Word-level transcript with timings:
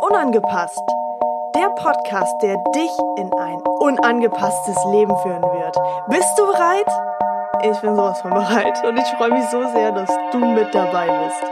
Unangepasst. 0.00 0.82
Der 1.54 1.70
Podcast, 1.70 2.34
der 2.42 2.56
dich 2.74 2.90
in 3.16 3.32
ein 3.32 3.60
unangepasstes 3.62 4.76
Leben 4.90 5.16
führen 5.18 5.42
wird. 5.42 5.76
Bist 6.08 6.38
du 6.38 6.46
bereit? 6.46 6.88
Ich 7.62 7.80
bin 7.80 7.96
sowas 7.96 8.20
von 8.20 8.32
bereit 8.32 8.84
und 8.84 8.98
ich 8.98 9.06
freue 9.16 9.30
mich 9.30 9.44
so 9.46 9.66
sehr, 9.68 9.92
dass 9.92 10.10
du 10.32 10.38
mit 10.38 10.74
dabei 10.74 11.06
bist. 11.24 11.42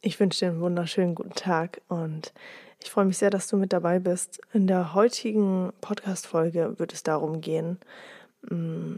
Ich 0.00 0.18
wünsche 0.18 0.40
dir 0.40 0.50
einen 0.52 0.60
wunderschönen 0.60 1.14
guten 1.14 1.34
Tag 1.34 1.80
und 1.88 2.32
ich 2.84 2.90
freue 2.90 3.06
mich 3.06 3.16
sehr, 3.16 3.30
dass 3.30 3.48
du 3.48 3.56
mit 3.56 3.72
dabei 3.72 3.98
bist. 3.98 4.42
In 4.52 4.66
der 4.66 4.92
heutigen 4.92 5.72
Podcast-Folge 5.80 6.78
wird 6.78 6.92
es 6.92 7.02
darum 7.02 7.40
gehen, 7.40 7.78
mm, 8.42 8.96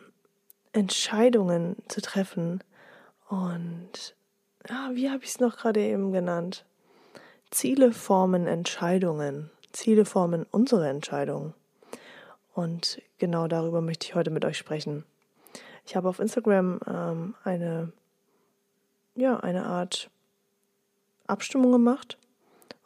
Entscheidungen 0.72 1.76
zu 1.86 2.02
treffen 2.02 2.64
und 3.28 4.16
ja, 4.68 4.90
wie 4.92 5.08
habe 5.08 5.22
ich 5.22 5.30
es 5.30 5.40
noch 5.40 5.56
gerade 5.56 5.80
eben 5.80 6.10
genannt? 6.10 6.64
Ziele 7.52 7.92
formen 7.92 8.48
Entscheidungen. 8.48 9.50
Ziele 9.72 10.04
formen 10.04 10.46
unsere 10.50 10.88
Entscheidungen. 10.88 11.54
Und 12.54 13.00
genau 13.18 13.46
darüber 13.46 13.80
möchte 13.80 14.06
ich 14.06 14.16
heute 14.16 14.30
mit 14.30 14.44
euch 14.44 14.58
sprechen. 14.58 15.04
Ich 15.86 15.94
habe 15.94 16.08
auf 16.08 16.18
Instagram 16.18 16.80
ähm, 16.88 17.34
eine, 17.44 17.92
ja, 19.14 19.38
eine 19.38 19.64
Art 19.64 20.10
Abstimmung 21.28 21.70
gemacht, 21.70 22.18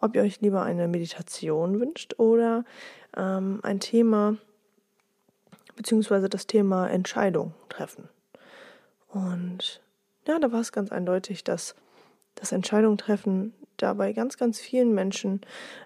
ob 0.01 0.17
ihr 0.17 0.23
euch 0.23 0.41
lieber 0.41 0.63
eine 0.63 0.89
Meditation 0.89 1.81
wünscht 1.81 2.15
oder 2.19 2.65
ähm, 3.17 3.61
ein 3.63 3.81
Thema, 3.81 4.37
beziehungsweise 5.77 6.29
das 6.29 6.47
Thema 6.47 6.89
Entscheidung 6.89 7.55
treffen. 7.69 8.09
Und 9.09 9.81
ja, 10.27 10.39
da 10.39 10.53
war 10.53 10.61
es 10.61 10.73
ganz 10.73 10.93
eindeutig, 10.93 11.45
dass 11.45 11.75
das 12.35 12.53
Entscheidung 12.53 12.97
treffen 12.97 13.53
dabei 13.77 14.13
ganz, 14.13 14.37
ganz 14.37 14.61
vielen 14.61 14.95
Menschen 14.95 15.41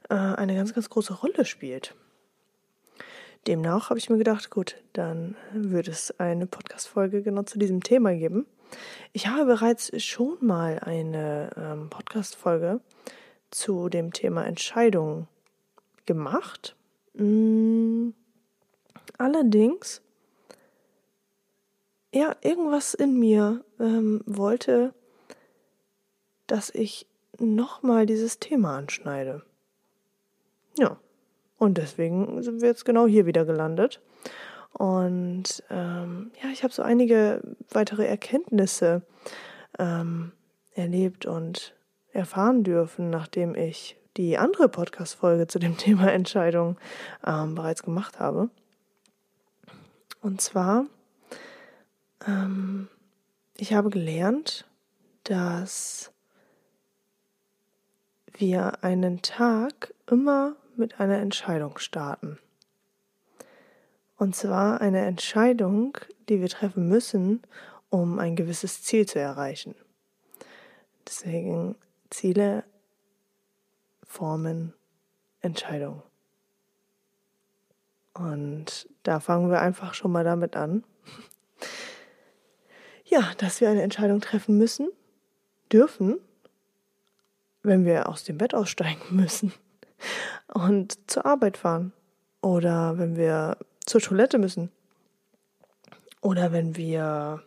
äh, 0.09 0.15
eine 0.15 0.55
ganz, 0.55 0.75
ganz 0.75 0.91
große 0.91 1.15
Rolle 1.15 1.45
spielt. 1.45 1.95
Demnach 3.47 3.91
habe 3.91 3.99
ich 3.99 4.09
mir 4.09 4.17
gedacht, 4.17 4.51
gut, 4.51 4.77
dann 4.95 5.37
wird 5.53 5.89
es 5.89 6.19
eine 6.19 6.47
Podcast-Folge 6.47 7.23
genau 7.23 7.43
zu 7.43 7.59
diesem 7.59 7.83
Thema 7.83 8.15
geben. 8.15 8.47
Ich 9.13 9.27
habe 9.27 9.45
bereits 9.45 9.93
schon 10.03 10.39
mal 10.41 10.79
eine 10.79 11.51
ähm, 11.57 11.91
Podcast-Folge 11.91 12.81
zu 13.55 13.89
dem 13.89 14.13
Thema 14.13 14.45
Entscheidungen 14.45 15.29
gemacht. 16.07 16.75
Mm, 17.15 18.11
allerdings, 19.17 20.03
ja, 22.13 22.35
irgendwas 22.43 22.95
in 22.95 23.17
mir 23.17 23.65
ähm, 23.79 24.23
wollte, 24.27 24.93
dass 26.49 26.71
ich 26.71 27.07
nochmal 27.39 28.07
dieses 28.07 28.41
Thema 28.41 28.77
anschneide. 28.77 29.43
Ja, 30.77 30.99
und 31.57 31.79
deswegen 31.79 32.43
sind 32.43 32.61
wir 32.61 32.69
jetzt 32.69 32.85
genau 32.85 33.07
hier 33.07 33.25
wieder 33.25 33.45
gelandet. 33.45 34.01
Und 34.73 35.63
ähm, 35.71 36.33
ja, 36.43 36.51
ich 36.53 36.65
habe 36.65 36.75
so 36.75 36.83
einige 36.83 37.41
weitere 37.71 38.05
Erkenntnisse 38.05 39.03
ähm, 39.79 40.33
erlebt 40.75 41.25
und 41.27 41.74
erfahren 42.15 42.63
dürfen, 42.63 43.11
nachdem 43.11 43.55
ich 43.55 43.97
die 44.17 44.39
andere 44.39 44.69
Podcast-Folge 44.69 45.47
zu 45.47 45.59
dem 45.59 45.77
Thema 45.79 46.13
Entscheidung 46.13 46.79
ähm, 47.27 47.55
bereits 47.55 47.83
gemacht 47.83 48.21
habe. 48.21 48.49
Und 50.21 50.41
zwar, 50.41 50.87
ähm, 52.27 52.89
ich 53.57 53.75
habe 53.75 53.91
gelernt, 53.91 54.67
dass 55.25 56.13
wir 58.33 58.83
einen 58.83 59.23
Tag 59.23 59.93
immer 60.11 60.57
mit 60.77 61.01
einer 61.01 61.19
Entscheidung 61.19 61.79
starten. 61.79 62.39
Und 64.17 64.35
zwar 64.35 64.81
eine 64.81 65.05
Entscheidung, 65.05 65.99
die 66.29 66.41
wir 66.41 66.49
treffen 66.49 66.89
müssen, 66.89 67.43
um 67.91 68.19
ein 68.19 68.37
gewisses 68.37 68.83
Ziel 68.83 69.07
zu 69.07 69.19
erreichen. 69.19 69.75
Deswegen 71.07 71.77
Ziele 72.15 72.65
formen 74.05 74.73
Entscheidungen. 75.41 76.03
Und 78.13 78.89
da 79.03 79.19
fangen 79.19 79.51
wir 79.51 79.61
einfach 79.61 79.95
schon 79.95 80.13
mal 80.13 80.23
damit 80.23 80.55
an. 80.55 80.85
Ja, 83.05 83.33
dass 83.39 83.61
wir 83.61 83.69
eine 83.69 83.83
Entscheidung 83.83 84.21
treffen 84.21 84.57
müssen, 84.57 84.89
dürfen, 85.73 86.19
wenn 87.63 87.85
wir 87.85 88.09
aus 88.09 88.23
dem 88.23 88.39
Bett 88.39 88.55
aussteigen 88.55 89.03
müssen 89.11 89.53
und 90.53 91.11
zur 91.11 91.27
Arbeit 91.27 91.57
fahren 91.57 91.93
oder 92.41 92.97
wenn 92.97 93.17
wir 93.17 93.59
zur 93.85 94.01
Toilette 94.01 94.39
müssen. 94.39 94.71
Oder 96.21 96.53
wenn 96.53 96.77
wir 96.77 97.43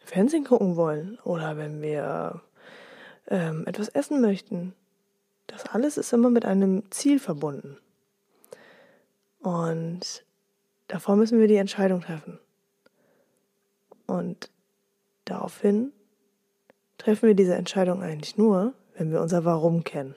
Fernsehen 0.00 0.44
gucken 0.44 0.76
wollen. 0.76 1.18
Oder 1.22 1.56
wenn 1.56 1.82
wir 1.82 2.40
ähm, 3.28 3.64
etwas 3.66 3.88
essen 3.88 4.20
möchten. 4.20 4.74
Das 5.46 5.66
alles 5.66 5.96
ist 5.96 6.12
immer 6.12 6.30
mit 6.30 6.44
einem 6.44 6.90
Ziel 6.90 7.18
verbunden. 7.18 7.78
Und 9.40 10.24
davor 10.88 11.16
müssen 11.16 11.38
wir 11.38 11.48
die 11.48 11.56
Entscheidung 11.56 12.00
treffen. 12.00 12.38
Und 14.06 14.50
daraufhin 15.24 15.92
treffen 16.96 17.28
wir 17.28 17.34
diese 17.34 17.54
Entscheidung 17.54 18.02
eigentlich 18.02 18.36
nur, 18.36 18.74
wenn 18.96 19.10
wir 19.10 19.20
unser 19.20 19.44
Warum 19.44 19.84
kennen. 19.84 20.14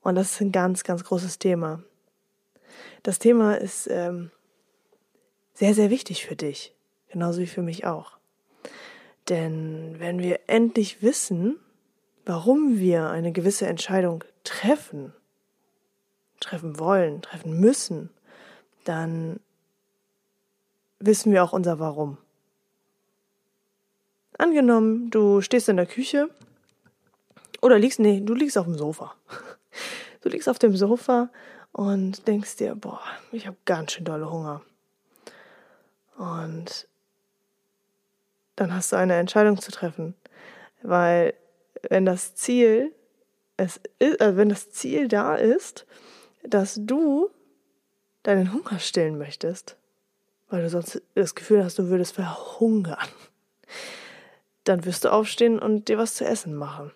Und 0.00 0.14
das 0.14 0.32
ist 0.32 0.40
ein 0.40 0.52
ganz, 0.52 0.84
ganz 0.84 1.04
großes 1.04 1.38
Thema. 1.38 1.82
Das 3.02 3.18
Thema 3.18 3.54
ist 3.56 3.88
ähm, 3.90 4.30
sehr, 5.54 5.74
sehr 5.74 5.90
wichtig 5.90 6.24
für 6.24 6.36
dich, 6.36 6.74
genauso 7.08 7.40
wie 7.40 7.46
für 7.46 7.62
mich 7.62 7.84
auch. 7.84 8.17
Denn 9.28 9.96
wenn 9.98 10.20
wir 10.20 10.40
endlich 10.46 11.02
wissen, 11.02 11.58
warum 12.24 12.78
wir 12.78 13.10
eine 13.10 13.32
gewisse 13.32 13.66
Entscheidung 13.66 14.24
treffen, 14.44 15.12
treffen 16.40 16.78
wollen, 16.78 17.20
treffen 17.22 17.58
müssen, 17.60 18.10
dann 18.84 19.40
wissen 20.98 21.32
wir 21.32 21.44
auch 21.44 21.52
unser 21.52 21.78
Warum. 21.78 22.18
Angenommen, 24.38 25.10
du 25.10 25.40
stehst 25.40 25.68
in 25.68 25.76
der 25.76 25.86
Küche 25.86 26.30
oder 27.60 27.78
liegst, 27.78 27.98
nee, 27.98 28.20
du 28.20 28.34
liegst 28.34 28.56
auf 28.56 28.66
dem 28.66 28.76
Sofa. 28.76 29.14
Du 30.20 30.28
liegst 30.28 30.48
auf 30.48 30.58
dem 30.58 30.76
Sofa 30.76 31.30
und 31.70 32.26
denkst 32.26 32.56
dir, 32.56 32.74
boah, 32.74 33.00
ich 33.30 33.46
habe 33.46 33.56
ganz 33.64 33.92
schön 33.92 34.04
dolle 34.04 34.28
Hunger. 34.28 34.62
Und 36.16 36.88
dann 38.58 38.74
hast 38.74 38.92
du 38.92 38.96
eine 38.96 39.14
Entscheidung 39.14 39.60
zu 39.60 39.70
treffen, 39.70 40.14
weil 40.82 41.34
wenn 41.88 42.04
das 42.04 42.34
Ziel 42.34 42.92
es 43.56 43.80
ist, 43.98 44.20
äh, 44.20 44.36
wenn 44.36 44.48
das 44.48 44.70
Ziel 44.70 45.08
da 45.08 45.34
ist, 45.34 45.86
dass 46.42 46.76
du 46.80 47.30
deinen 48.22 48.52
Hunger 48.52 48.78
stillen 48.78 49.18
möchtest, 49.18 49.76
weil 50.48 50.62
du 50.62 50.70
sonst 50.70 51.02
das 51.14 51.34
Gefühl 51.34 51.62
hast, 51.62 51.78
du 51.78 51.88
würdest 51.88 52.14
verhungern, 52.14 53.08
dann 54.64 54.84
wirst 54.84 55.04
du 55.04 55.12
aufstehen 55.12 55.58
und 55.58 55.88
dir 55.88 55.98
was 55.98 56.14
zu 56.14 56.24
essen 56.24 56.54
machen. 56.54 56.92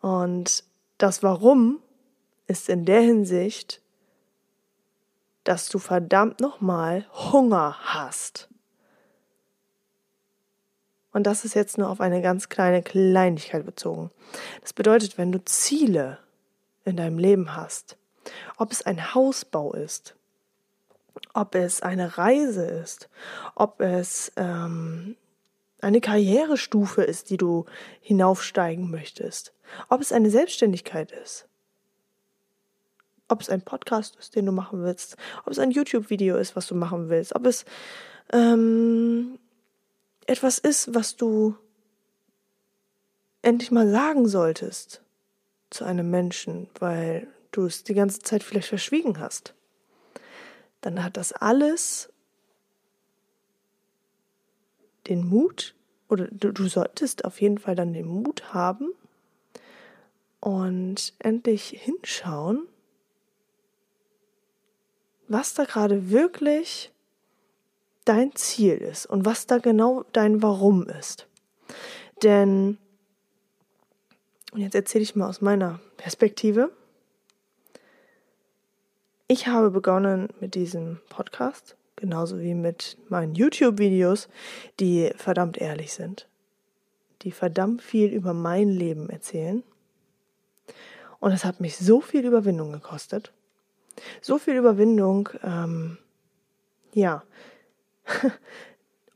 Und 0.00 0.64
das 0.98 1.22
Warum 1.22 1.80
ist 2.46 2.68
in 2.68 2.84
der 2.84 3.00
Hinsicht, 3.00 3.80
dass 5.44 5.68
du 5.68 5.78
verdammt 5.78 6.40
nochmal 6.40 7.06
Hunger 7.32 7.76
hast. 7.80 8.48
Und 11.14 11.28
das 11.28 11.44
ist 11.44 11.54
jetzt 11.54 11.78
nur 11.78 11.88
auf 11.88 12.00
eine 12.00 12.20
ganz 12.20 12.48
kleine 12.48 12.82
Kleinigkeit 12.82 13.64
bezogen. 13.64 14.10
Das 14.60 14.72
bedeutet, 14.72 15.16
wenn 15.16 15.30
du 15.30 15.42
Ziele 15.44 16.18
in 16.84 16.96
deinem 16.96 17.18
Leben 17.18 17.56
hast, 17.56 17.96
ob 18.56 18.72
es 18.72 18.82
ein 18.82 19.14
Hausbau 19.14 19.72
ist, 19.72 20.16
ob 21.32 21.54
es 21.54 21.82
eine 21.82 22.18
Reise 22.18 22.64
ist, 22.64 23.08
ob 23.54 23.80
es 23.80 24.32
ähm, 24.36 25.16
eine 25.80 26.00
Karrierestufe 26.00 27.04
ist, 27.04 27.30
die 27.30 27.36
du 27.36 27.64
hinaufsteigen 28.00 28.90
möchtest, 28.90 29.52
ob 29.88 30.00
es 30.00 30.10
eine 30.10 30.30
Selbstständigkeit 30.30 31.12
ist, 31.12 31.46
ob 33.28 33.40
es 33.40 33.50
ein 33.50 33.62
Podcast 33.62 34.16
ist, 34.16 34.34
den 34.34 34.46
du 34.46 34.52
machen 34.52 34.82
willst, 34.82 35.16
ob 35.44 35.52
es 35.52 35.60
ein 35.60 35.70
YouTube-Video 35.70 36.36
ist, 36.36 36.56
was 36.56 36.66
du 36.66 36.74
machen 36.74 37.08
willst, 37.08 37.36
ob 37.36 37.46
es 37.46 37.64
ähm, 38.32 39.38
etwas 40.26 40.58
ist, 40.58 40.94
was 40.94 41.16
du 41.16 41.56
endlich 43.42 43.70
mal 43.70 43.90
sagen 43.90 44.26
solltest. 44.28 45.02
zu 45.74 45.84
einem 45.84 46.08
Menschen, 46.08 46.68
weil 46.78 47.26
du 47.50 47.66
es 47.66 47.82
die 47.82 47.94
ganze 47.94 48.20
Zeit 48.20 48.44
vielleicht 48.44 48.68
verschwiegen 48.68 49.18
hast, 49.18 49.54
dann 50.80 51.02
hat 51.02 51.16
das 51.16 51.32
alles 51.32 52.12
den 55.08 55.26
Mut, 55.26 55.74
oder 56.08 56.28
du, 56.28 56.52
du 56.52 56.68
solltest 56.68 57.24
auf 57.24 57.40
jeden 57.40 57.58
Fall 57.58 57.74
dann 57.74 57.92
den 57.92 58.06
Mut 58.06 58.54
haben 58.54 58.92
und 60.38 61.12
endlich 61.18 61.70
hinschauen, 61.70 62.68
was 65.26 65.54
da 65.54 65.64
gerade 65.64 66.10
wirklich 66.10 66.92
dein 68.04 68.34
Ziel 68.34 68.76
ist 68.76 69.06
und 69.06 69.24
was 69.24 69.46
da 69.46 69.58
genau 69.58 70.04
dein 70.12 70.42
Warum 70.42 70.86
ist. 70.86 71.26
Denn, 72.22 72.78
und 74.52 74.60
jetzt 74.60 74.74
erzähle 74.74 75.02
ich 75.02 75.16
mal 75.16 75.28
aus 75.28 75.40
meiner 75.40 75.80
Perspektive, 75.96 76.70
ich 79.26 79.46
habe 79.46 79.70
begonnen 79.70 80.28
mit 80.40 80.54
diesem 80.54 81.00
Podcast, 81.08 81.76
genauso 81.96 82.40
wie 82.40 82.54
mit 82.54 82.98
meinen 83.08 83.34
YouTube-Videos, 83.34 84.28
die 84.80 85.10
verdammt 85.16 85.56
ehrlich 85.56 85.94
sind, 85.94 86.28
die 87.22 87.32
verdammt 87.32 87.80
viel 87.80 88.12
über 88.12 88.34
mein 88.34 88.68
Leben 88.68 89.08
erzählen. 89.08 89.62
Und 91.20 91.32
es 91.32 91.46
hat 91.46 91.60
mich 91.60 91.78
so 91.78 92.02
viel 92.02 92.26
Überwindung 92.26 92.72
gekostet. 92.72 93.32
So 94.20 94.38
viel 94.38 94.56
Überwindung, 94.56 95.30
ähm, 95.42 95.96
ja, 96.92 97.22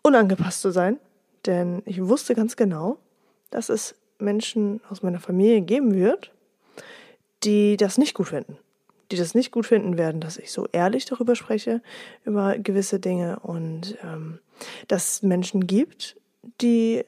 unangepasst 0.03 0.63
zu 0.63 0.71
sein, 0.71 0.99
denn 1.47 1.83
ich 1.85 2.03
wusste 2.05 2.35
ganz 2.35 2.57
genau, 2.57 2.99
dass 3.51 3.69
es 3.69 3.95
Menschen 4.19 4.81
aus 4.91 5.03
meiner 5.03 5.21
Familie 5.21 5.61
geben 5.61 5.95
wird, 5.95 6.33
die 7.45 7.77
das 7.77 7.99
nicht 7.99 8.15
gut 8.15 8.29
finden 8.29 8.59
die 9.11 9.17
das 9.17 9.35
nicht 9.35 9.53
gut 9.53 9.67
finden 9.67 9.97
werden, 9.97 10.21
dass 10.21 10.37
ich 10.37 10.53
so 10.53 10.67
ehrlich 10.73 11.05
darüber 11.07 11.35
spreche, 11.35 11.83
über 12.25 12.59
gewisse 12.59 13.01
Dinge 13.01 13.41
und 13.41 13.97
ähm, 14.03 14.39
dass 14.87 15.13
es 15.13 15.23
Menschen 15.23 15.67
gibt, 15.67 16.17
die 16.61 17.05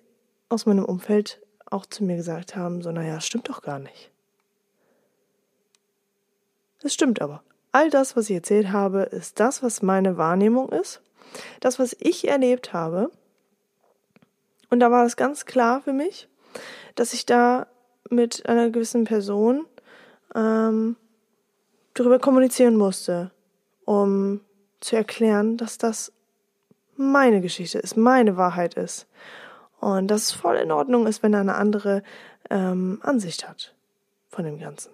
aus 0.48 0.66
meinem 0.66 0.84
Umfeld 0.84 1.40
auch 1.66 1.86
zu 1.86 2.04
mir 2.04 2.16
gesagt 2.16 2.56
haben, 2.56 2.82
so, 2.82 2.90
naja, 2.90 3.20
stimmt 3.20 3.48
doch 3.48 3.62
gar 3.62 3.78
nicht. 3.78 4.10
Es 6.82 6.94
stimmt 6.94 7.20
aber. 7.20 7.42
All 7.72 7.90
das, 7.90 8.16
was 8.16 8.28
ich 8.30 8.36
erzählt 8.36 8.72
habe, 8.72 9.02
ist 9.02 9.38
das, 9.38 9.62
was 9.62 9.82
meine 9.82 10.16
Wahrnehmung 10.16 10.70
ist, 10.70 11.02
das, 11.60 11.78
was 11.78 11.96
ich 11.98 12.28
erlebt 12.28 12.72
habe. 12.72 13.10
Und 14.70 14.80
da 14.80 14.90
war 14.90 15.04
es 15.04 15.16
ganz 15.16 15.46
klar 15.46 15.82
für 15.82 15.92
mich, 15.92 16.28
dass 16.94 17.12
ich 17.12 17.26
da 17.26 17.66
mit 18.08 18.46
einer 18.48 18.70
gewissen 18.70 19.04
Person 19.04 19.66
ähm, 20.34 20.96
darüber 21.94 22.18
kommunizieren 22.18 22.76
musste, 22.76 23.30
um 23.84 24.40
zu 24.80 24.96
erklären, 24.96 25.56
dass 25.56 25.78
das 25.78 26.12
meine 26.96 27.40
Geschichte 27.40 27.78
ist, 27.78 27.96
meine 27.96 28.36
Wahrheit 28.36 28.74
ist. 28.74 29.06
Und 29.80 30.08
dass 30.08 30.24
es 30.24 30.32
voll 30.32 30.56
in 30.56 30.70
Ordnung 30.70 31.06
ist, 31.06 31.22
wenn 31.22 31.32
er 31.32 31.40
eine 31.40 31.54
andere 31.54 32.02
ähm, 32.50 33.00
Ansicht 33.02 33.48
hat 33.48 33.74
von 34.28 34.44
dem 34.44 34.58
Ganzen. 34.58 34.92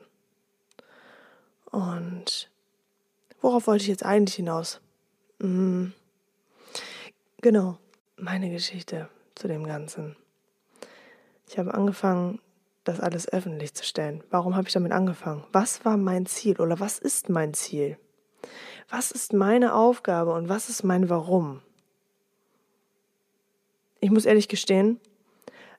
Und 1.71 2.49
worauf 3.41 3.67
wollte 3.67 3.83
ich 3.83 3.89
jetzt 3.89 4.05
eigentlich 4.05 4.37
hinaus? 4.37 4.81
Mhm. 5.39 5.93
Genau, 7.43 7.79
meine 8.17 8.51
Geschichte 8.51 9.11
zu 9.35 9.47
dem 9.47 9.65
Ganzen. 9.65 10.17
Ich 11.49 11.59
habe 11.59 11.75
angefangen, 11.75 12.41
das 12.85 12.99
alles 12.99 13.31
öffentlich 13.31 13.75
zu 13.75 13.85
stellen. 13.85 14.25
Warum 14.31 14.57
habe 14.57 14.69
ich 14.69 14.73
damit 14.73 14.93
angefangen? 14.93 15.45
Was 15.53 15.85
war 15.85 15.97
mein 15.97 16.25
Ziel 16.25 16.61
oder 16.61 16.81
was 16.81 16.99
ist 16.99 17.29
mein 17.29 17.53
Ziel? 17.53 17.99
Was 18.89 19.11
ist 19.11 19.33
meine 19.33 19.75
Aufgabe 19.75 20.33
und 20.33 20.49
was 20.49 20.69
ist 20.69 20.83
mein 20.83 21.11
Warum? 21.11 21.61
Ich 24.01 24.11
muss 24.11 24.25
ehrlich 24.25 24.49
gestehen, 24.49 24.99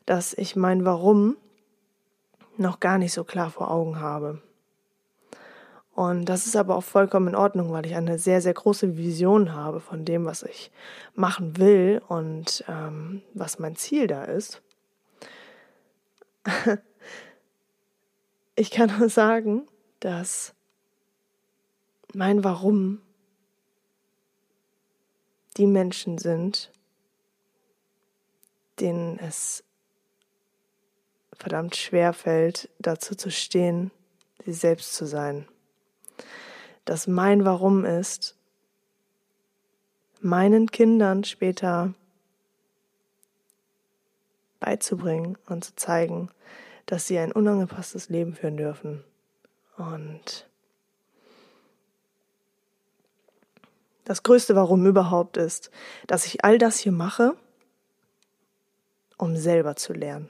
dass 0.06 0.34
ich 0.34 0.56
mein 0.56 0.86
Warum 0.86 1.38
noch 2.58 2.80
gar 2.80 2.98
nicht 2.98 3.14
so 3.14 3.24
klar 3.24 3.50
vor 3.50 3.72
Augen 3.72 4.00
habe. 4.00 4.42
Und 5.98 6.26
das 6.26 6.46
ist 6.46 6.56
aber 6.56 6.76
auch 6.76 6.84
vollkommen 6.84 7.30
in 7.30 7.36
Ordnung, 7.36 7.72
weil 7.72 7.88
ich 7.88 7.96
eine 7.96 8.20
sehr, 8.20 8.40
sehr 8.40 8.54
große 8.54 8.98
Vision 8.98 9.56
habe 9.56 9.80
von 9.80 10.06
dem, 10.06 10.26
was 10.26 10.44
ich 10.44 10.70
machen 11.16 11.58
will 11.58 12.04
und 12.08 12.64
ähm, 12.68 13.24
was 13.34 13.58
mein 13.58 13.76
Ziel 13.76 14.06
da 14.06 14.24
ist. 14.24 14.62
Ich 18.60 18.72
kann 18.72 18.98
nur 18.98 19.08
sagen, 19.08 19.68
dass 20.00 20.56
mein 22.16 22.44
Warum 22.44 23.04
die 25.58 25.68
Menschen 25.68 26.18
sind, 26.18 26.72
denen 28.80 29.20
es 29.20 29.64
verdammt 31.34 31.76
schwer 31.76 32.14
fällt, 32.14 32.68
dazu 32.80 33.14
zu 33.14 33.30
stehen, 33.30 33.92
sie 34.44 34.54
selbst 34.54 34.96
zu 34.96 35.06
sein. 35.06 35.48
Dass 36.88 37.06
mein 37.06 37.44
Warum 37.44 37.84
ist, 37.84 38.38
meinen 40.22 40.72
Kindern 40.72 41.26
später 41.26 41.94
beizubringen 44.62 45.38
und 45.48 45.66
zu 45.66 45.76
zeigen, 45.76 46.30
dass 46.86 47.06
sie 47.06 47.20
ein 47.20 47.34
unangepasstes 47.34 48.08
Leben 48.08 48.34
führen 48.34 48.56
dürfen. 48.56 49.04
Und 49.76 50.48
das 54.06 54.24
größte 54.24 54.56
Warum 54.56 54.86
überhaupt 54.86 55.36
ist, 55.36 55.70
dass 56.08 56.26
ich 56.26 56.46
all 56.46 56.58
das 56.58 56.80
hier 56.80 56.94
mache, 56.94 57.36
um 59.18 59.36
selber 59.36 59.76
zu 59.76 59.92
lernen, 59.92 60.30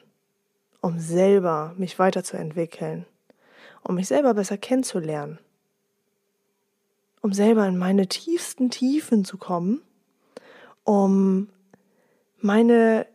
um 0.81 0.97
selber 0.97 1.75
mich 1.77 1.99
weiterzuentwickeln, 1.99 3.05
um 3.83 3.93
mich 3.93 4.07
selber 4.07 4.33
besser 4.33 4.57
kennenzulernen, 4.57 5.37
um 7.27 7.33
selber 7.33 7.67
in 7.67 7.77
meine 7.77 8.07
tiefsten 8.07 8.69
Tiefen 8.69 9.25
zu 9.25 9.37
kommen, 9.37 9.81
um 10.85 11.49
meine 12.37 13.05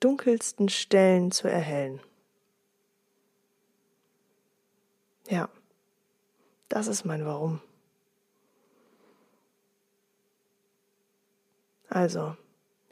dunkelsten 0.00 0.70
Stellen 0.70 1.30
zu 1.30 1.46
erhellen. 1.46 2.00
Ja, 5.28 5.50
das 6.70 6.86
ist 6.86 7.04
mein 7.04 7.26
Warum. 7.26 7.60
Also, 11.90 12.34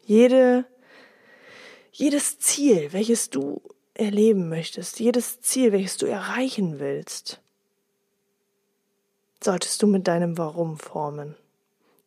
jede, 0.05 0.67
jedes 1.93 2.39
Ziel, 2.41 2.93
welches 2.93 3.31
du 3.31 3.63
erleben 3.95 4.51
möchtest, 4.51 5.01
jedes 5.01 5.41
Ziel, 5.41 5.73
welches 5.73 5.97
du 5.97 6.05
erreichen 6.05 6.79
willst, 6.79 7.41
solltest 9.43 9.83
du 9.83 9.87
mit 9.87 10.07
deinem 10.07 10.39
Warum 10.39 10.79
formen. 10.79 11.35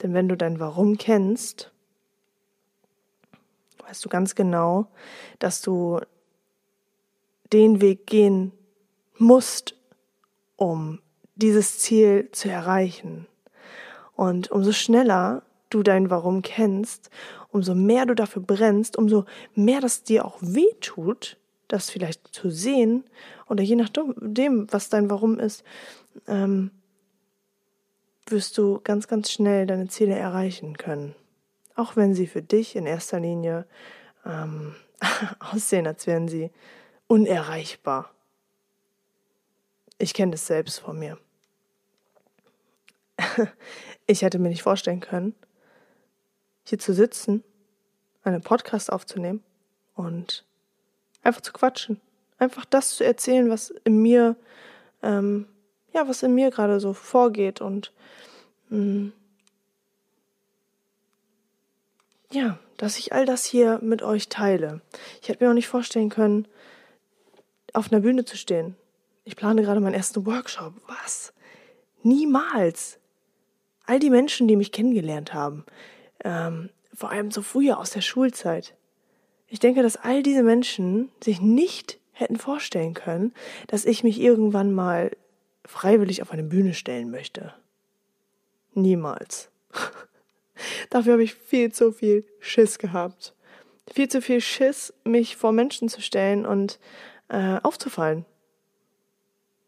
Denn 0.02 0.14
wenn 0.14 0.28
du 0.28 0.38
dein 0.38 0.60
Warum 0.60 0.98
kennst, 0.98 1.72
weißt 3.80 4.04
du 4.04 4.10
ganz 4.10 4.36
genau, 4.36 4.88
dass 5.40 5.62
du 5.62 6.00
den 7.52 7.82
Weg 7.82 8.08
gehen 8.08 8.52
musst, 9.18 9.76
um 10.56 11.00
dieses 11.36 11.80
Ziel 11.80 12.30
zu 12.32 12.50
erreichen. 12.50 13.28
Und 14.16 14.52
umso 14.52 14.72
schneller 14.72 15.44
du 15.70 15.84
dein 15.84 16.10
Warum 16.10 16.42
kennst, 16.42 17.10
umso 17.50 17.76
mehr 17.76 18.06
du 18.06 18.16
dafür 18.16 18.42
brennst, 18.42 18.98
umso 18.98 19.26
mehr 19.56 19.82
das 19.82 20.04
dir 20.04 20.26
auch 20.26 20.38
weh 20.42 20.74
tut, 20.82 21.38
das 21.68 21.90
vielleicht 21.90 22.28
zu 22.34 22.50
sehen 22.50 23.04
oder 23.48 23.64
je 23.64 23.76
nachdem, 23.76 24.68
was 24.72 24.90
dein 24.90 25.10
Warum 25.10 25.40
ist, 25.40 25.64
ähm, 26.28 26.72
wirst 28.34 28.58
du 28.58 28.82
ganz, 28.84 29.08
ganz 29.08 29.32
schnell 29.32 29.66
deine 29.66 29.88
Ziele 29.88 30.16
erreichen 30.16 30.78
können. 30.78 31.16
Auch 31.76 31.96
wenn 31.96 32.14
sie 32.14 32.28
für 32.28 32.42
dich 32.42 32.76
in 32.76 32.86
erster 32.86 33.22
Linie 33.22 33.66
ähm, 34.26 34.76
aussehen, 35.40 35.88
als 35.88 36.06
wären 36.06 36.28
sie 36.28 36.52
unerreichbar. 37.08 38.12
Ich 39.98 40.14
kenne 40.14 40.32
das 40.34 40.48
selbst 40.48 40.80
von 40.80 41.00
mir. 41.00 41.18
Ich 44.06 44.22
hätte 44.22 44.38
mir 44.38 44.50
nicht 44.50 44.64
vorstellen 44.64 45.00
können, 45.00 45.34
hier 46.66 46.78
zu 46.78 46.94
sitzen, 46.94 47.42
einen 48.24 48.42
Podcast 48.42 48.92
aufzunehmen 48.92 49.42
und 49.96 50.46
einfach 51.22 51.40
zu 51.40 51.54
quatschen. 51.54 52.02
Einfach 52.38 52.66
das 52.66 52.96
zu 52.96 53.06
erzählen, 53.06 53.50
was 53.50 53.70
in 53.86 54.02
mir, 54.02 54.36
ähm, 55.02 55.48
ja, 55.94 56.08
was 56.08 56.24
in 56.24 56.36
mir 56.36 56.52
gerade 56.52 56.80
so 56.80 56.94
vorgeht 56.94 57.62
und 57.62 57.92
mh, 58.70 58.80
mm, 58.80 59.14
ja, 62.32 62.58
dass 62.78 62.98
ich 62.98 63.14
all 63.14 63.28
das 63.28 63.46
hier 63.46 63.80
mit 63.84 64.02
euch 64.02 64.28
teile. 64.28 64.82
Ich 65.22 65.30
hätte 65.30 65.44
mir 65.44 65.52
auch 65.52 65.56
nicht 65.56 65.68
vorstellen 65.68 66.10
können, 66.10 66.48
auf 67.74 67.92
einer 67.92 68.02
Bühne 68.02 68.26
zu 68.26 68.38
stehen 68.38 68.76
ich 69.26 69.36
plane 69.36 69.62
gerade 69.62 69.80
meinen 69.80 69.94
ersten 69.94 70.26
Workshop. 70.26 70.74
Was? 70.88 71.34
Niemals. 72.02 73.00
All 73.86 74.00
die 74.00 74.10
Menschen, 74.10 74.48
die 74.48 74.56
mich 74.56 74.72
kennengelernt 74.72 75.34
haben, 75.34 75.66
ähm, 76.24 76.70
vor 76.94 77.10
allem 77.10 77.32
so 77.32 77.42
früher 77.42 77.80
aus 77.80 77.92
der 77.92 78.02
Schulzeit. 78.02 78.76
Ich 79.48 79.60
denke, 79.60 79.82
dass 79.82 79.98
all 79.98 80.24
diese 80.24 80.44
Menschen 80.44 81.10
sich 81.24 81.42
nicht 81.42 82.00
hätten 82.12 82.38
vorstellen 82.38 82.94
können, 82.94 83.34
dass 83.68 83.86
ich 83.86 84.04
mich 84.04 84.20
irgendwann 84.20 84.72
mal 84.72 85.12
freiwillig 85.66 86.22
auf 86.22 86.32
eine 86.32 86.44
Bühne 86.44 86.74
stellen 86.74 87.10
möchte. 87.12 87.54
Niemals. 88.74 89.50
Dafür 90.90 91.14
habe 91.14 91.24
ich 91.24 91.34
viel 91.34 91.72
zu 91.72 91.92
viel 91.92 92.26
Schiss 92.40 92.78
gehabt. 92.78 93.34
Viel 93.92 94.08
zu 94.08 94.22
viel 94.22 94.42
Schiss, 94.42 94.94
mich 95.04 95.36
vor 95.36 95.52
Menschen 95.52 95.90
zu 95.90 96.02
stellen 96.02 96.46
und 96.46 96.80
äh, 97.30 97.60
aufzufallen. 97.64 98.26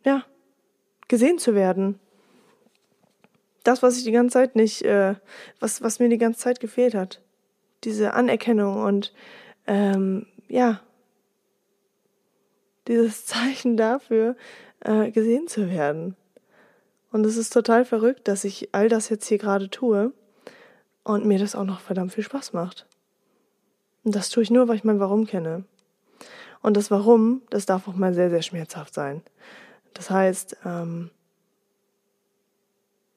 Ja, 0.04 0.24
gesehen 1.08 1.38
zu 1.38 1.56
werden. 1.56 2.00
Das, 3.64 3.82
was 3.82 3.98
ich 3.98 4.04
die 4.04 4.12
ganze 4.12 4.34
Zeit 4.34 4.56
nicht, 4.56 4.84
äh, 4.84 5.16
was, 5.60 5.82
was 5.82 6.00
mir 6.00 6.10
die 6.10 6.20
ganze 6.20 6.40
Zeit 6.40 6.60
gefehlt 6.60 6.94
hat. 6.94 7.22
Diese 7.84 8.14
Anerkennung 8.14 8.84
und 8.84 9.14
ähm, 9.68 10.28
ja, 10.48 10.82
dieses 12.88 13.26
Zeichen 13.26 13.78
dafür, 13.78 14.36
äh, 14.82 15.12
gesehen 15.12 15.48
zu 15.48 15.70
werden. 15.70 16.16
Und 17.12 17.26
es 17.26 17.38
ist 17.38 17.54
total 17.54 17.86
verrückt, 17.86 18.28
dass 18.28 18.44
ich 18.44 18.74
all 18.74 18.90
das 18.90 19.10
jetzt 19.10 19.28
hier 19.28 19.38
gerade 19.38 19.70
tue 19.70 20.12
und 21.04 21.26
mir 21.26 21.40
das 21.40 21.56
auch 21.56 21.64
noch 21.64 21.80
verdammt 21.80 22.14
viel 22.14 22.24
Spaß 22.24 22.54
macht. 22.54 22.86
Und 24.04 24.16
das 24.16 24.30
tue 24.30 24.44
ich 24.44 24.52
nur, 24.52 24.68
weil 24.68 24.76
ich 24.76 24.84
mein 24.84 25.00
Warum 25.00 25.26
kenne. 25.26 25.64
Und 26.62 26.76
das 26.76 26.92
Warum, 26.92 27.42
das 27.50 27.66
darf 27.66 27.88
auch 27.88 27.96
mal 27.96 28.14
sehr, 28.14 28.30
sehr 28.30 28.42
schmerzhaft 28.42 28.94
sein. 28.94 29.22
Das 29.94 30.10
heißt, 30.10 30.58
ähm, 30.66 31.10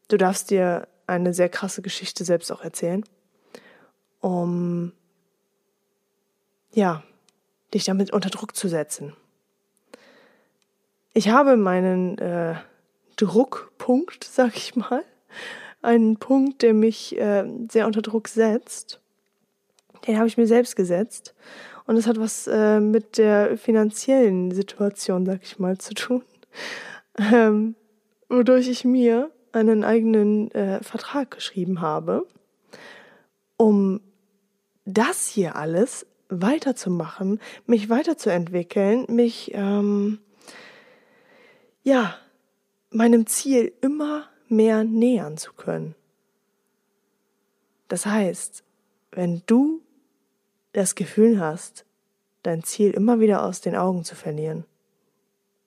du 0.09 0.17
darfst 0.17 0.51
dir 0.51 0.87
eine 1.07 1.35
sehr 1.35 1.49
krasse 1.49 1.83
Geschichte 1.83 2.25
selbst 2.25 2.53
auch 2.53 2.63
erzählen, 2.63 3.05
um 4.21 4.93
ja, 6.73 7.03
dich 7.75 7.85
damit 7.85 8.13
unter 8.13 8.31
Druck 8.31 8.55
zu 8.55 8.69
setzen. 8.69 9.15
Ich 11.15 11.29
habe 11.31 11.57
meinen 11.57 12.19
äh, 12.19 12.55
Druckpunkt, 13.17 14.25
sag 14.31 14.57
ich 14.57 14.77
mal, 14.77 15.05
einen 15.83 16.17
Punkt, 16.17 16.63
der 16.63 16.75
mich 16.75 17.19
äh, 17.19 17.45
sehr 17.71 17.87
unter 17.87 18.03
Druck 18.03 18.29
setzt. 18.29 19.01
Den 20.07 20.17
habe 20.17 20.29
ich 20.29 20.37
mir 20.37 20.47
selbst 20.47 20.77
gesetzt. 20.77 21.35
Und 21.87 21.97
es 21.97 22.07
hat 22.07 22.19
was 22.21 22.47
äh, 22.47 22.81
mit 22.81 23.19
der 23.19 23.57
finanziellen 23.57 24.51
Situation, 24.51 25.25
sag 25.25 25.43
ich 25.43 25.59
mal, 25.59 25.79
zu 25.79 25.95
tun. 25.95 26.23
Ähm, 27.19 27.75
wodurch 28.29 28.69
ich 28.69 28.85
mir 28.85 29.31
einen 29.53 29.85
eigenen 29.85 30.51
äh, 30.53 30.83
Vertrag 30.83 31.31
geschrieben 31.31 31.81
habe, 31.81 32.27
um 33.57 34.01
das 34.85 35.27
hier 35.29 35.57
alles 35.57 36.07
weiterzumachen, 36.29 37.41
mich 37.67 37.89
weiterzuentwickeln, 37.89 39.07
mich 39.09 39.53
ähm, 39.55 40.19
ja, 41.89 42.19
meinem 42.91 43.27
Ziel 43.27 43.73
immer 43.81 44.29
mehr 44.49 44.85
nähern 44.85 45.39
zu 45.39 45.55
können. 45.55 45.95
Das 47.89 48.05
heißt, 48.05 48.63
wenn 49.13 49.43
du 49.47 49.81
das 50.73 50.95
Gefühl 50.95 51.41
hast, 51.41 51.87
dein 52.43 52.63
Ziel 52.63 52.91
immer 52.91 53.21
wieder 53.21 53.43
aus 53.43 53.63
den 53.63 53.75
Augen 53.75 54.05
zu 54.05 54.15
verlieren, 54.15 54.65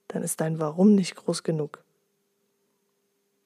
dann 0.10 0.22
ist 0.22 0.42
dein 0.42 0.60
Warum 0.60 0.94
nicht 0.94 1.16
groß 1.16 1.42
genug. 1.42 1.84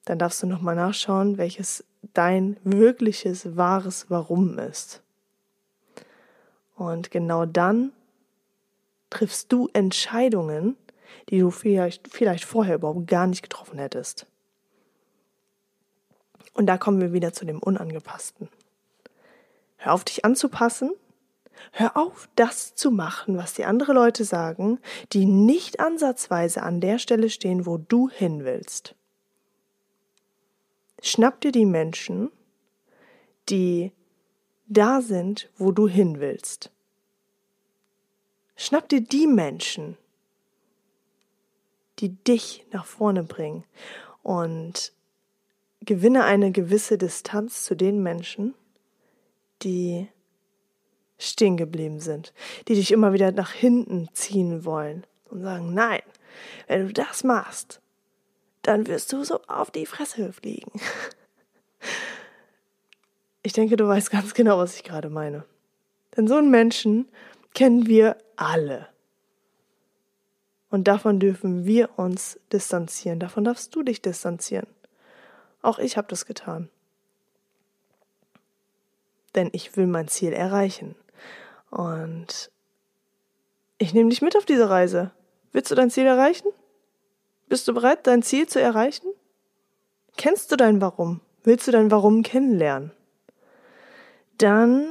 Dann 0.04 0.18
darfst 0.18 0.42
du 0.42 0.46
nochmal 0.46 0.76
nachschauen, 0.76 1.38
welches 1.38 1.82
dein 2.12 2.58
wirkliches, 2.62 3.56
wahres 3.56 4.10
Warum 4.10 4.58
ist. 4.58 5.02
Und 6.74 7.10
genau 7.10 7.46
dann 7.46 7.92
triffst 9.08 9.50
du 9.50 9.70
Entscheidungen, 9.72 10.76
die 11.28 11.38
du 11.38 11.50
vielleicht, 11.50 12.08
vielleicht 12.08 12.44
vorher 12.44 12.76
überhaupt 12.76 13.06
gar 13.06 13.26
nicht 13.26 13.42
getroffen 13.42 13.78
hättest. 13.78 14.26
Und 16.54 16.66
da 16.66 16.78
kommen 16.78 17.00
wir 17.00 17.12
wieder 17.12 17.32
zu 17.32 17.44
dem 17.44 17.58
Unangepassten. 17.58 18.48
Hör 19.76 19.92
auf, 19.92 20.04
dich 20.04 20.24
anzupassen. 20.24 20.92
Hör 21.72 21.96
auf, 21.96 22.28
das 22.36 22.74
zu 22.74 22.90
machen, 22.90 23.36
was 23.36 23.54
die 23.54 23.64
andere 23.64 23.92
Leute 23.92 24.24
sagen, 24.24 24.78
die 25.12 25.26
nicht 25.26 25.80
ansatzweise 25.80 26.62
an 26.62 26.80
der 26.80 26.98
Stelle 26.98 27.30
stehen, 27.30 27.66
wo 27.66 27.78
du 27.78 28.08
hin 28.08 28.44
willst. 28.44 28.94
Schnapp 31.02 31.40
dir 31.40 31.52
die 31.52 31.66
Menschen, 31.66 32.30
die 33.48 33.92
da 34.66 35.00
sind, 35.00 35.50
wo 35.56 35.72
du 35.72 35.86
hin 35.86 36.20
willst. 36.20 36.70
Schnapp 38.56 38.88
dir 38.88 39.00
die 39.00 39.26
Menschen, 39.26 39.96
die 41.98 42.10
dich 42.10 42.66
nach 42.72 42.84
vorne 42.84 43.22
bringen. 43.22 43.64
Und 44.22 44.92
gewinne 45.80 46.24
eine 46.24 46.52
gewisse 46.52 46.98
Distanz 46.98 47.64
zu 47.64 47.74
den 47.74 48.02
Menschen, 48.02 48.54
die 49.62 50.08
stehen 51.18 51.56
geblieben 51.56 52.00
sind, 52.00 52.32
die 52.68 52.74
dich 52.74 52.92
immer 52.92 53.12
wieder 53.12 53.32
nach 53.32 53.52
hinten 53.52 54.08
ziehen 54.12 54.64
wollen 54.64 55.06
und 55.30 55.42
sagen, 55.42 55.72
nein, 55.72 56.02
wenn 56.66 56.86
du 56.86 56.92
das 56.92 57.24
machst, 57.24 57.80
dann 58.62 58.86
wirst 58.86 59.12
du 59.12 59.24
so 59.24 59.40
auf 59.46 59.70
die 59.70 59.86
Fresse 59.86 60.32
fliegen. 60.32 60.80
Ich 63.42 63.52
denke, 63.52 63.76
du 63.76 63.86
weißt 63.86 64.10
ganz 64.10 64.34
genau, 64.34 64.58
was 64.58 64.74
ich 64.74 64.82
gerade 64.82 65.08
meine. 65.08 65.44
Denn 66.16 66.26
so 66.26 66.34
einen 66.34 66.50
Menschen 66.50 67.08
kennen 67.54 67.86
wir 67.86 68.16
alle. 68.34 68.88
Und 70.76 70.84
davon 70.84 71.18
dürfen 71.18 71.64
wir 71.64 71.98
uns 71.98 72.38
distanzieren. 72.52 73.18
Davon 73.18 73.44
darfst 73.44 73.74
du 73.74 73.82
dich 73.82 74.02
distanzieren. 74.02 74.66
Auch 75.62 75.78
ich 75.78 75.96
habe 75.96 76.06
das 76.08 76.26
getan. 76.26 76.68
Denn 79.34 79.48
ich 79.52 79.74
will 79.78 79.86
mein 79.86 80.06
Ziel 80.06 80.34
erreichen. 80.34 80.94
Und 81.70 82.50
ich 83.78 83.94
nehme 83.94 84.10
dich 84.10 84.20
mit 84.20 84.36
auf 84.36 84.44
diese 84.44 84.68
Reise. 84.68 85.12
Willst 85.50 85.70
du 85.70 85.74
dein 85.74 85.90
Ziel 85.90 86.04
erreichen? 86.04 86.48
Bist 87.48 87.66
du 87.66 87.72
bereit, 87.72 88.06
dein 88.06 88.22
Ziel 88.22 88.46
zu 88.46 88.60
erreichen? 88.60 89.06
Kennst 90.18 90.52
du 90.52 90.56
dein 90.56 90.82
Warum? 90.82 91.22
Willst 91.42 91.66
du 91.66 91.72
dein 91.72 91.90
Warum 91.90 92.22
kennenlernen? 92.22 92.90
Dann 94.36 94.86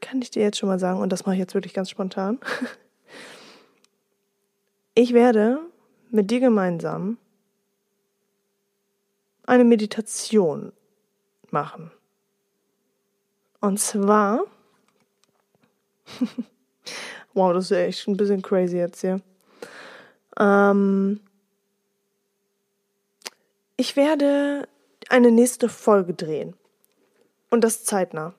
kann 0.00 0.22
ich 0.22 0.30
dir 0.30 0.42
jetzt 0.42 0.56
schon 0.56 0.70
mal 0.70 0.78
sagen, 0.78 1.02
und 1.02 1.12
das 1.12 1.26
mache 1.26 1.34
ich 1.34 1.40
jetzt 1.40 1.52
wirklich 1.52 1.74
ganz 1.74 1.90
spontan, 1.90 2.40
Ich 4.98 5.12
werde 5.12 5.58
mit 6.08 6.30
dir 6.30 6.40
gemeinsam 6.40 7.18
eine 9.44 9.62
Meditation 9.62 10.72
machen. 11.50 11.90
Und 13.60 13.78
zwar, 13.78 14.40
wow, 17.34 17.52
das 17.52 17.66
ist 17.66 17.72
echt 17.72 18.08
ein 18.08 18.16
bisschen 18.16 18.40
crazy 18.40 18.78
jetzt 18.78 19.02
hier. 19.02 19.20
Ähm, 20.38 21.20
ich 23.76 23.96
werde 23.96 24.66
eine 25.10 25.30
nächste 25.30 25.68
Folge 25.68 26.14
drehen. 26.14 26.54
Und 27.50 27.64
das 27.64 27.84
zeitnah. 27.84 28.32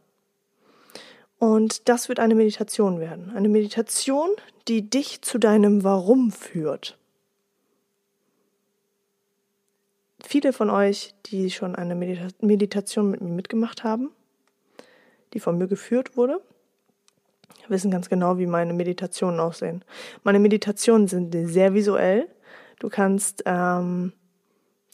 Und 1.37 1.87
das 1.87 2.09
wird 2.09 2.19
eine 2.19 2.33
Meditation 2.33 2.99
werden. 2.99 3.31
Eine 3.35 3.47
Meditation, 3.47 4.31
die 4.67 4.89
dich 4.89 5.21
zu 5.21 5.37
deinem 5.37 5.83
Warum 5.83 6.31
führt. 6.31 6.97
Viele 10.23 10.51
von 10.51 10.69
euch, 10.69 11.13
die 11.27 11.49
schon 11.51 11.75
eine 11.75 11.95
Medita 11.95 12.27
Meditation 12.41 13.11
mit 13.11 13.21
mir 13.21 13.29
mitgemacht 13.29 13.83
haben, 13.83 14.11
die 15.33 15.39
von 15.39 15.57
mir 15.57 15.67
geführt 15.67 16.17
wurde, 16.17 16.41
wissen 17.69 17.91
ganz 17.91 18.09
genau, 18.09 18.37
wie 18.37 18.45
meine 18.45 18.73
Meditationen 18.73 19.39
aussehen. 19.39 19.83
Meine 20.23 20.39
Meditationen 20.39 21.07
sind 21.07 21.33
sehr 21.49 21.73
visuell. 21.73 22.27
Du 22.79 22.89
kannst 22.89 23.43
ähm, 23.45 24.13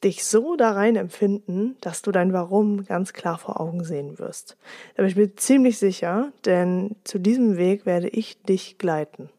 dich 0.04 0.26
so 0.26 0.56
da 0.56 0.72
rein 0.72 0.96
empfinden, 0.96 1.78
dass 1.82 2.02
du 2.02 2.12
dein 2.12 2.34
Warum 2.34 2.86
ganz 2.86 3.14
klar 3.14 3.38
vor 3.38 3.60
Augen 3.60 3.84
sehen 3.84 4.20
wirst. 4.20 4.58
Da 4.96 5.04
bin 5.04 5.10
ich 5.10 5.16
mir 5.16 5.36
ziemlich 5.36 5.78
sicher, 5.78 6.32
denn 6.46 6.96
zu 7.04 7.20
diesem 7.20 7.58
Weg 7.58 7.86
werde 7.86 8.10
ich 8.10 8.42
dich 8.44 8.78
gleiten. 8.78 9.30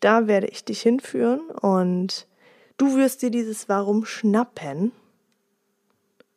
Da 0.00 0.26
werde 0.26 0.46
ich 0.46 0.64
dich 0.64 0.82
hinführen 0.82 1.50
und 1.50 2.26
du 2.76 2.96
wirst 2.96 3.22
dir 3.22 3.30
dieses 3.30 3.68
Warum 3.68 4.04
schnappen, 4.04 4.92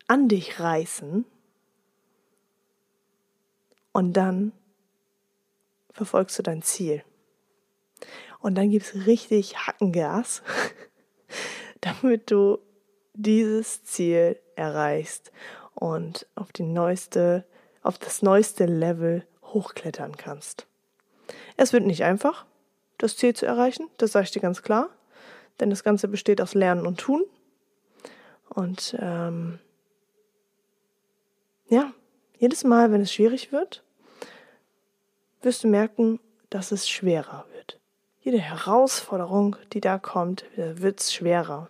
an 0.07 0.27
dich 0.27 0.59
reißen 0.59 1.25
und 3.93 4.13
dann 4.13 4.51
verfolgst 5.91 6.37
du 6.37 6.43
dein 6.43 6.61
Ziel. 6.61 7.03
Und 8.39 8.55
dann 8.55 8.69
gibt's 8.69 8.93
richtig 9.07 9.55
Hackengas. 9.57 10.41
damit 11.83 12.31
du 12.31 12.59
dieses 13.13 13.83
Ziel 13.83 14.39
erreichst 14.55 15.31
und 15.75 16.27
auf 16.35 16.51
die 16.51 16.63
neueste, 16.63 17.45
auf 17.81 17.97
das 17.97 18.21
neueste 18.21 18.65
Level 18.65 19.27
hochklettern 19.43 20.15
kannst. 20.15 20.65
Es 21.57 21.73
wird 21.73 21.85
nicht 21.85 22.03
einfach, 22.03 22.45
das 23.03 23.17
Ziel 23.17 23.35
zu 23.35 23.45
erreichen, 23.45 23.89
das 23.97 24.13
sage 24.13 24.23
ich 24.23 24.31
dir 24.31 24.39
ganz 24.39 24.61
klar, 24.61 24.89
denn 25.59 25.69
das 25.69 25.83
Ganze 25.83 26.07
besteht 26.07 26.39
aus 26.39 26.53
Lernen 26.53 26.87
und 26.87 27.01
Tun. 27.01 27.25
Und 28.47 28.95
ähm, 28.99 29.59
ja, 31.67 31.91
jedes 32.37 32.63
Mal, 32.63 32.91
wenn 32.93 33.01
es 33.01 33.11
schwierig 33.11 33.51
wird, 33.51 33.83
wirst 35.41 35.65
du 35.65 35.67
merken, 35.67 36.21
dass 36.49 36.71
es 36.71 36.87
schwerer 36.87 37.45
wird. 37.53 37.79
Jede 38.21 38.39
Herausforderung, 38.39 39.57
die 39.73 39.81
da 39.81 39.99
kommt, 39.99 40.45
wird 40.55 41.01
es 41.01 41.13
schwerer. 41.13 41.69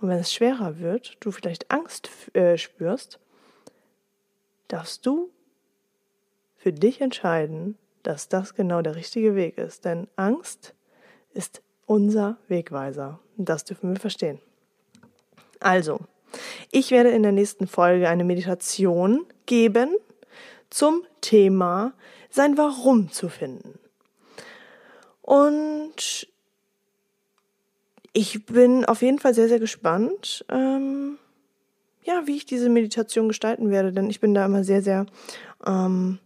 Und 0.00 0.08
wenn 0.08 0.18
es 0.18 0.32
schwerer 0.32 0.78
wird, 0.78 1.18
du 1.20 1.32
vielleicht 1.32 1.70
Angst 1.70 2.08
äh, 2.34 2.56
spürst, 2.56 3.18
darfst 4.68 5.04
du 5.04 5.30
für 6.56 6.72
dich 6.72 7.02
entscheiden, 7.02 7.76
dass 8.02 8.28
das 8.28 8.54
genau 8.54 8.82
der 8.82 8.96
richtige 8.96 9.34
Weg 9.34 9.58
ist. 9.58 9.84
Denn 9.84 10.08
Angst 10.16 10.74
ist 11.34 11.62
unser 11.86 12.36
Wegweiser. 12.48 13.18
Das 13.36 13.64
dürfen 13.64 13.92
wir 13.92 14.00
verstehen. 14.00 14.40
Also, 15.60 16.00
ich 16.70 16.90
werde 16.90 17.10
in 17.10 17.22
der 17.22 17.32
nächsten 17.32 17.66
Folge 17.66 18.08
eine 18.08 18.24
Meditation 18.24 19.26
geben 19.46 19.96
zum 20.70 21.02
Thema 21.20 21.92
sein 22.30 22.56
Warum 22.56 23.12
zu 23.12 23.28
finden. 23.28 23.78
Und 25.20 26.26
ich 28.12 28.44
bin 28.46 28.84
auf 28.84 29.02
jeden 29.02 29.18
Fall 29.18 29.34
sehr, 29.34 29.48
sehr 29.48 29.60
gespannt, 29.60 30.44
ähm, 30.50 31.18
ja, 32.04 32.26
wie 32.26 32.36
ich 32.36 32.46
diese 32.46 32.68
Meditation 32.68 33.28
gestalten 33.28 33.70
werde, 33.70 33.92
denn 33.92 34.10
ich 34.10 34.20
bin 34.20 34.34
da 34.34 34.44
immer 34.44 34.64
sehr, 34.64 34.82
sehr, 34.82 35.06
ähm, 35.64 36.18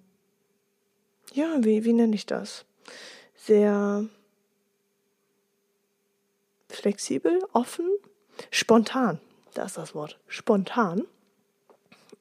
ja, 1.37 1.65
wie, 1.65 1.85
wie 1.85 1.93
nenne 1.93 2.15
ich 2.15 2.27
das? 2.27 2.65
Sehr 3.35 4.07
flexibel, 6.69 7.39
offen, 7.53 7.89
spontan. 8.51 9.21
Da 9.55 9.65
ist 9.65 9.77
das 9.77 9.95
Wort. 9.95 10.19
Spontan. 10.27 11.07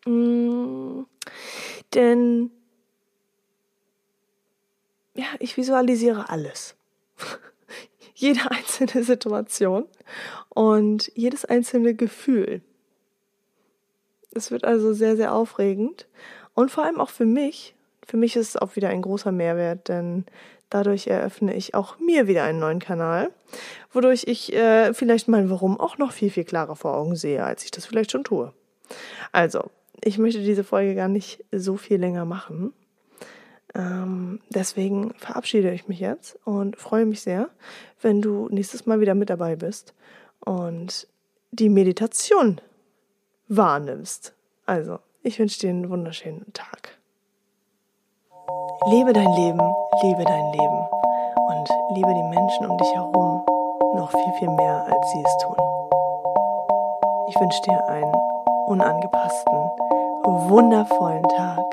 Mm, 0.05 1.03
denn 1.93 2.51
ja, 5.15 5.27
ich 5.39 5.55
visualisiere 5.55 6.29
alles. 6.29 6.75
Jede 8.15 8.51
einzelne 8.51 9.03
Situation 9.03 9.87
und 10.49 11.11
jedes 11.15 11.45
einzelne 11.45 11.95
Gefühl. 11.95 12.61
Es 14.31 14.51
wird 14.51 14.65
also 14.65 14.93
sehr, 14.93 15.15
sehr 15.15 15.33
aufregend. 15.33 16.07
Und 16.53 16.71
vor 16.71 16.83
allem 16.83 16.99
auch 16.99 17.09
für 17.09 17.25
mich. 17.25 17.74
Für 18.05 18.17
mich 18.17 18.35
ist 18.35 18.49
es 18.49 18.57
auch 18.57 18.75
wieder 18.75 18.89
ein 18.89 19.01
großer 19.01 19.31
Mehrwert, 19.31 19.89
denn 19.89 20.25
dadurch 20.69 21.07
eröffne 21.07 21.53
ich 21.53 21.73
auch 21.73 21.99
mir 21.99 22.27
wieder 22.27 22.43
einen 22.43 22.59
neuen 22.59 22.79
Kanal, 22.79 23.31
wodurch 23.91 24.25
ich 24.27 24.53
äh, 24.53 24.93
vielleicht 24.93 25.27
mein 25.27 25.49
Warum 25.49 25.79
auch 25.79 25.97
noch 25.97 26.11
viel, 26.11 26.29
viel 26.29 26.43
klarer 26.43 26.75
vor 26.75 26.95
Augen 26.95 27.15
sehe, 27.15 27.43
als 27.43 27.63
ich 27.63 27.71
das 27.71 27.85
vielleicht 27.85 28.11
schon 28.11 28.23
tue. 28.23 28.53
Also, 29.31 29.71
ich 30.03 30.17
möchte 30.17 30.41
diese 30.41 30.63
Folge 30.63 30.95
gar 30.95 31.07
nicht 31.07 31.43
so 31.51 31.77
viel 31.77 31.97
länger 31.97 32.25
machen. 32.25 32.73
Ähm, 33.73 34.39
deswegen 34.49 35.13
verabschiede 35.15 35.71
ich 35.71 35.87
mich 35.87 35.99
jetzt 35.99 36.37
und 36.45 36.77
freue 36.77 37.05
mich 37.05 37.21
sehr, 37.21 37.49
wenn 38.01 38.21
du 38.21 38.47
nächstes 38.49 38.85
Mal 38.85 38.99
wieder 38.99 39.15
mit 39.15 39.29
dabei 39.29 39.55
bist 39.55 39.93
und 40.39 41.07
die 41.51 41.69
Meditation 41.69 42.61
wahrnimmst. 43.47 44.33
Also, 44.65 44.99
ich 45.23 45.39
wünsche 45.39 45.59
dir 45.59 45.69
einen 45.69 45.89
wunderschönen 45.89 46.51
Tag. 46.53 46.97
Lebe 48.87 49.13
dein 49.13 49.31
Leben, 49.33 49.75
liebe 50.03 50.23
dein 50.23 50.51
Leben 50.51 50.87
und 51.47 51.69
liebe 51.95 52.13
die 52.13 52.23
Menschen 52.23 52.69
um 52.69 52.77
dich 52.77 52.93
herum 52.93 53.43
noch 53.95 54.11
viel, 54.11 54.33
viel 54.33 54.49
mehr, 54.49 54.85
als 54.85 55.11
sie 55.11 55.23
es 55.25 55.37
tun. 55.37 55.55
Ich 57.27 57.39
wünsche 57.39 57.61
dir 57.63 57.83
einen 57.87 58.13
unangepassten, 58.67 59.55
wundervollen 60.23 61.23
Tag 61.29 61.65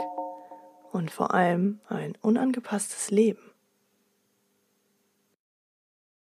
und 0.93 1.11
vor 1.11 1.35
allem 1.35 1.81
ein 1.91 2.15
unangepasstes 2.23 3.11
Leben. 3.11 3.52